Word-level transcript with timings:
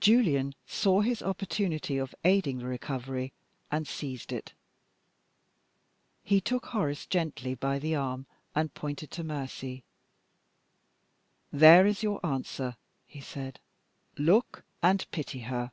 Julian 0.00 0.54
saw 0.66 1.02
his 1.02 1.22
opportunity 1.22 1.98
of 1.98 2.14
aiding 2.24 2.60
the 2.60 2.64
recovery, 2.64 3.34
and 3.70 3.86
seized 3.86 4.32
it. 4.32 4.54
He 6.24 6.40
took 6.40 6.64
Horace 6.68 7.04
gently 7.06 7.54
by 7.54 7.78
the 7.78 7.94
arm, 7.94 8.24
and 8.54 8.72
pointed 8.72 9.10
to 9.10 9.22
Mercy. 9.22 9.84
"There 11.52 11.86
is 11.86 12.02
your 12.02 12.24
answer!" 12.24 12.78
he 13.06 13.20
said. 13.20 13.60
"Look! 14.16 14.64
and 14.82 15.04
pity 15.10 15.40
her." 15.40 15.72